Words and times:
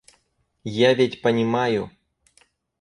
Я 0.85 0.95
ведь 0.95 1.21
понимаю. 1.21 1.91